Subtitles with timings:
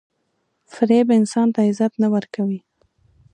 [0.73, 2.59] •فریب انسان ته عزت نه ورکوي.